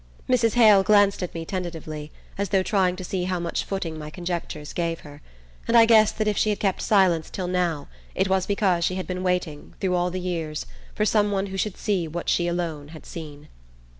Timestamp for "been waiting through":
9.05-9.93